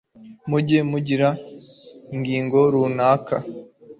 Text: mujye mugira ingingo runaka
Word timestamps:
mujye 0.49 0.79
mugira 0.91 1.29
ingingo 2.13 2.57
runaka 2.73 3.37